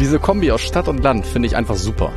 [0.00, 2.12] Diese Kombi aus Stadt und Land finde ich einfach super.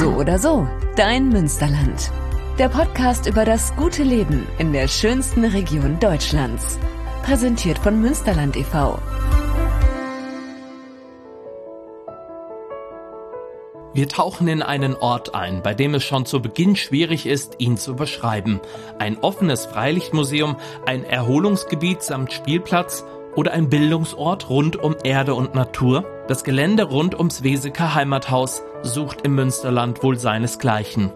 [0.00, 0.66] So oder so,
[0.96, 2.10] dein Münsterland.
[2.58, 6.78] Der Podcast über das gute Leben in der schönsten Region Deutschlands.
[7.22, 8.98] Präsentiert von Münsterland e.V.
[13.94, 17.76] Wir tauchen in einen Ort ein, bei dem es schon zu Beginn schwierig ist, ihn
[17.76, 18.60] zu beschreiben.
[18.98, 20.56] Ein offenes Freilichtmuseum,
[20.86, 23.04] ein Erholungsgebiet samt Spielplatz
[23.38, 26.04] oder ein Bildungsort rund um Erde und Natur?
[26.26, 31.12] Das Gelände rund ums Weseker Heimathaus sucht im Münsterland wohl seinesgleichen.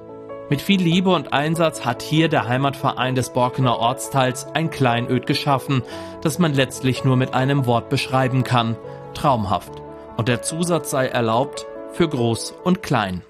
[0.48, 5.82] Mit viel Liebe und Einsatz hat hier der Heimatverein des Borkener Ortsteils ein Kleinöd geschaffen,
[6.20, 8.76] das man letztlich nur mit einem Wort beschreiben kann.
[9.14, 9.82] Traumhaft.
[10.16, 13.22] Und der Zusatz sei erlaubt für groß und klein.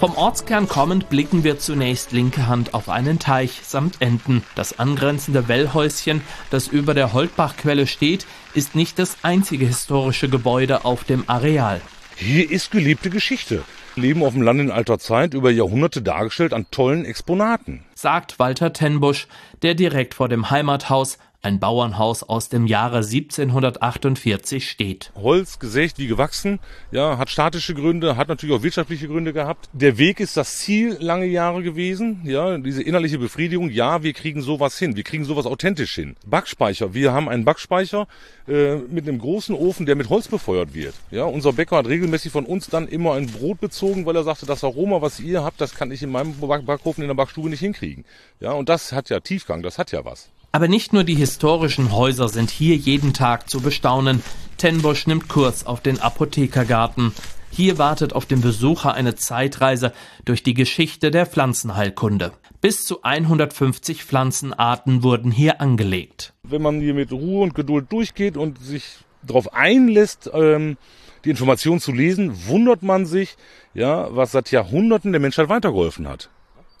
[0.00, 4.42] Vom Ortskern kommend blicken wir zunächst linke Hand auf einen Teich samt Enten.
[4.54, 8.24] Das angrenzende Wellhäuschen, das über der Holdbachquelle steht,
[8.54, 11.82] ist nicht das einzige historische Gebäude auf dem Areal.
[12.16, 13.62] Hier ist gelebte Geschichte.
[13.94, 17.84] Leben auf dem Land in alter Zeit über Jahrhunderte dargestellt an tollen Exponaten.
[17.94, 19.26] Sagt Walter Tenbusch,
[19.60, 25.12] der direkt vor dem Heimathaus ein Bauernhaus aus dem Jahre 1748 steht.
[25.14, 26.60] Holz gesägt wie gewachsen,
[26.90, 29.68] ja, hat statische Gründe, hat natürlich auch wirtschaftliche Gründe gehabt.
[29.72, 34.42] Der Weg ist das Ziel lange Jahre gewesen, ja, diese innerliche Befriedigung, ja, wir kriegen
[34.42, 36.16] sowas hin, wir kriegen sowas authentisch hin.
[36.26, 38.06] Backspeicher, wir haben einen Backspeicher
[38.46, 40.94] äh, mit einem großen Ofen, der mit Holz befeuert wird.
[41.10, 44.44] Ja, unser Bäcker hat regelmäßig von uns dann immer ein Brot bezogen, weil er sagte,
[44.44, 47.60] das Aroma, was ihr habt, das kann ich in meinem Backofen in der Backstube nicht
[47.60, 48.04] hinkriegen.
[48.40, 50.30] Ja, und das hat ja Tiefgang, das hat ja was.
[50.52, 54.20] Aber nicht nur die historischen Häuser sind hier jeden Tag zu bestaunen.
[54.56, 57.12] Tenbosch nimmt Kurs auf den Apothekergarten.
[57.52, 59.92] Hier wartet auf den Besucher eine Zeitreise
[60.24, 62.32] durch die Geschichte der Pflanzenheilkunde.
[62.60, 66.34] Bis zu 150 Pflanzenarten wurden hier angelegt.
[66.42, 68.84] Wenn man hier mit Ruhe und Geduld durchgeht und sich
[69.22, 70.78] darauf einlässt, ähm,
[71.24, 73.36] die Informationen zu lesen, wundert man sich,
[73.72, 76.28] ja, was seit Jahrhunderten der Menschheit weitergeholfen hat.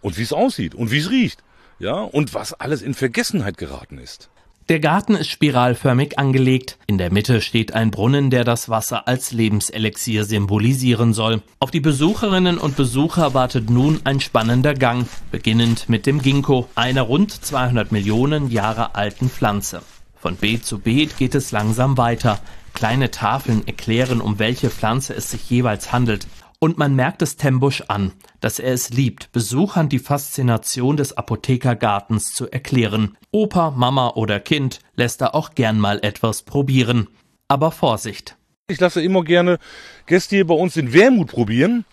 [0.02, 1.44] Und wie es aussieht und wie es riecht
[1.80, 4.30] ja, und was alles in Vergessenheit geraten ist.
[4.68, 6.78] Der Garten ist spiralförmig angelegt.
[6.86, 11.42] In der Mitte steht ein Brunnen, der das Wasser als Lebenselixier symbolisieren soll.
[11.58, 17.02] Auf die Besucherinnen und Besucher wartet nun ein spannender Gang, beginnend mit dem Ginkgo, einer
[17.02, 19.82] rund 200 Millionen Jahre alten Pflanze.
[20.14, 22.38] Von Beet zu Beet geht es langsam weiter.
[22.72, 26.28] Kleine Tafeln erklären, um welche Pflanze es sich jeweils handelt.
[26.62, 32.34] Und man merkt es Tembusch an, dass er es liebt, Besuchern die Faszination des Apothekergartens
[32.34, 33.16] zu erklären.
[33.30, 37.08] Opa, Mama oder Kind lässt er auch gern mal etwas probieren.
[37.48, 38.36] Aber Vorsicht.
[38.68, 39.58] Ich lasse immer gerne
[40.04, 41.86] Gäste hier bei uns den Wermut probieren,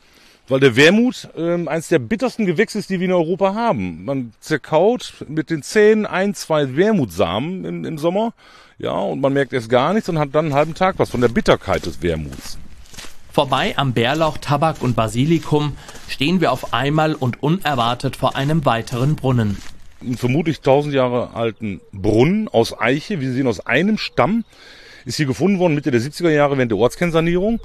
[0.50, 4.03] weil der Wermut äh, eines der bittersten Gewächse ist, die wir in Europa haben.
[4.03, 8.34] Man zerkaut mit den Zähnen ein, zwei Wermutsamen im, im Sommer,
[8.79, 11.22] ja, und man merkt erst gar nichts und hat dann einen halben Tag was von
[11.22, 12.59] der Bitterkeit des Wermuts.
[13.37, 15.77] Vorbei am Bärlauch, Tabak und Basilikum
[16.07, 19.57] stehen wir auf einmal und unerwartet vor einem weiteren Brunnen.
[20.01, 24.43] Einen vermutlich tausend Jahre alten Brunnen aus Eiche, wie Sie sehen, aus einem Stamm,
[25.05, 27.59] ist hier gefunden worden Mitte der 70er Jahre während der Ortskennsanierung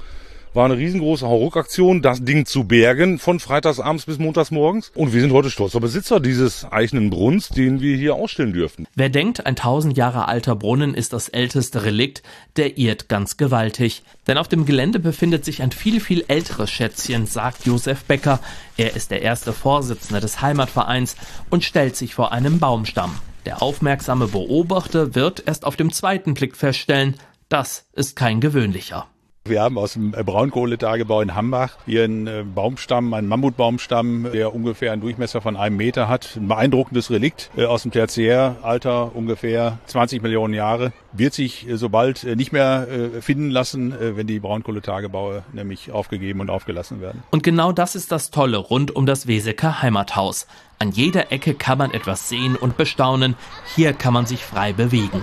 [0.53, 4.91] war eine riesengroße Hauruck-Aktion, das Ding zu bergen von freitagsabends bis montagsmorgens.
[4.95, 8.87] Und wir sind heute stolzer Besitzer dieses eichenen Brunnens, den wir hier ausstellen dürfen.
[8.95, 12.23] Wer denkt, ein tausend Jahre alter Brunnen ist das älteste Relikt,
[12.55, 14.03] der irrt ganz gewaltig.
[14.27, 18.39] Denn auf dem Gelände befindet sich ein viel, viel älteres Schätzchen, sagt Josef Becker.
[18.77, 21.15] Er ist der erste Vorsitzende des Heimatvereins
[21.49, 23.15] und stellt sich vor einem Baumstamm.
[23.45, 27.15] Der aufmerksame Beobachter wird erst auf dem zweiten Blick feststellen,
[27.49, 29.07] das ist kein gewöhnlicher.
[29.45, 34.93] Wir haben aus dem Braunkohletagebau in Hambach hier einen äh, Baumstamm, einen Mammutbaumstamm, der ungefähr
[34.93, 36.37] einen Durchmesser von einem Meter hat.
[36.37, 40.93] Ein beeindruckendes Relikt äh, aus dem Tertiäralter, ungefähr 20 Millionen Jahre.
[41.11, 42.87] Wird sich äh, sobald nicht mehr
[43.19, 47.23] finden lassen, wenn die Braunkohletagebaue nämlich aufgegeben und aufgelassen werden.
[47.31, 50.47] Und genau das ist das Tolle rund um das Weseker Heimathaus.
[50.79, 53.35] An jeder Ecke kann man etwas sehen und bestaunen.
[53.75, 55.21] Hier kann man sich frei bewegen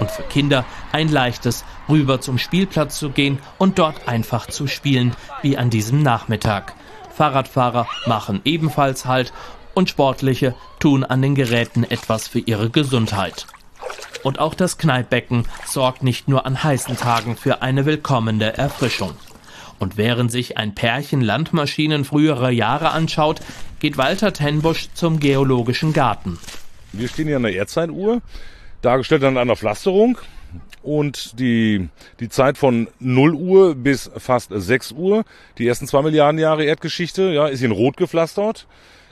[0.00, 5.14] und für Kinder ein leichtes, rüber zum Spielplatz zu gehen und dort einfach zu spielen,
[5.42, 6.74] wie an diesem Nachmittag.
[7.14, 9.32] Fahrradfahrer machen ebenfalls Halt
[9.74, 13.46] und Sportliche tun an den Geräten etwas für ihre Gesundheit.
[14.22, 19.12] Und auch das Kneippbecken sorgt nicht nur an heißen Tagen für eine willkommene Erfrischung.
[19.78, 23.40] Und während sich ein Pärchen Landmaschinen früherer Jahre anschaut,
[23.78, 26.38] geht Walter Tenbusch zum Geologischen Garten.
[26.92, 28.22] Wir stehen hier an der Erdzeituhr
[28.82, 30.18] dargestellt an einer Pflasterung.
[30.82, 31.88] Und die,
[32.20, 35.24] die Zeit von 0 Uhr bis fast 6 Uhr,
[35.58, 38.66] die ersten zwei Milliarden Jahre Erdgeschichte, ja, ist in Rot gepflastert.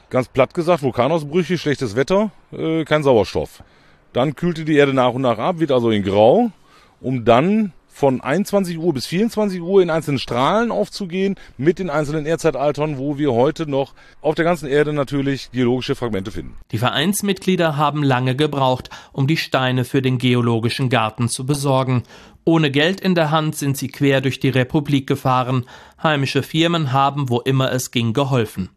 [0.08, 3.64] Ganz platt gesagt, Vulkanausbrüche, schlechtes Wetter, äh, kein Sauerstoff.
[4.12, 6.52] Dann kühlte die Erde nach und nach ab, wird also in Grau,
[7.00, 12.26] um dann von 21 Uhr bis 24 Uhr in einzelnen Strahlen aufzugehen mit den einzelnen
[12.26, 16.56] Erdzeitaltern, wo wir heute noch auf der ganzen Erde natürlich geologische Fragmente finden.
[16.73, 22.02] Die Vereinsmitglieder haben lange gebraucht, um die Steine für den geologischen Garten zu besorgen.
[22.44, 25.64] Ohne Geld in der Hand sind sie quer durch die Republik gefahren.
[26.02, 28.70] Heimische Firmen haben, wo immer es ging, geholfen.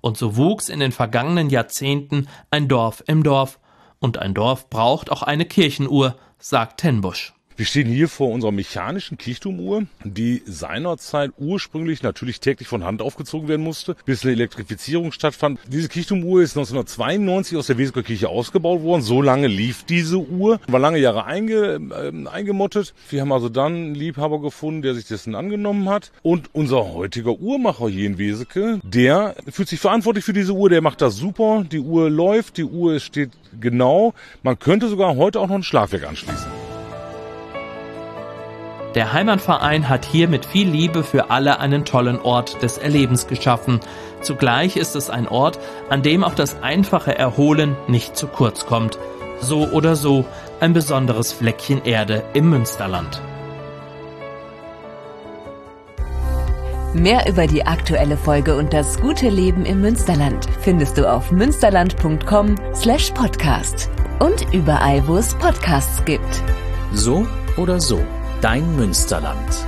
[0.00, 3.60] Und so wuchs in den vergangenen Jahrzehnten ein Dorf im Dorf.
[4.00, 7.34] Und ein Dorf braucht auch eine Kirchenuhr, sagt Tenbusch.
[7.56, 13.46] Wir stehen hier vor unserer mechanischen Kirchturmuhr, die seinerzeit ursprünglich natürlich täglich von Hand aufgezogen
[13.46, 15.60] werden musste, bis eine Elektrifizierung stattfand.
[15.68, 19.02] Diese Kirchturmuhr ist 1992 aus der Weseker Kirche ausgebaut worden.
[19.02, 22.92] So lange lief diese Uhr, war lange Jahre einge, äh, eingemottet.
[23.08, 26.10] Wir haben also dann einen Liebhaber gefunden, der sich dessen angenommen hat.
[26.22, 30.82] Und unser heutiger Uhrmacher hier in Weseke, der fühlt sich verantwortlich für diese Uhr, der
[30.82, 31.64] macht das super.
[31.70, 33.30] Die Uhr läuft, die Uhr steht
[33.60, 34.12] genau.
[34.42, 36.53] Man könnte sogar heute auch noch ein Schlagwerk anschließen.
[38.94, 43.80] Der Heimatverein hat hier mit viel Liebe für alle einen tollen Ort des Erlebens geschaffen.
[44.20, 45.58] Zugleich ist es ein Ort,
[45.90, 48.96] an dem auch das einfache Erholen nicht zu kurz kommt.
[49.40, 50.24] So oder so
[50.60, 53.20] ein besonderes Fleckchen Erde im Münsterland.
[56.94, 63.90] Mehr über die aktuelle Folge und das gute Leben im Münsterland findest du auf münsterland.com/podcast
[64.20, 66.44] und überall, wo es Podcasts gibt.
[66.92, 67.26] So
[67.56, 67.98] oder so
[68.40, 69.66] Dein Münsterland.